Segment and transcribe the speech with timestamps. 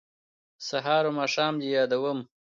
[0.67, 2.19] سهار او ماښام دې یادوم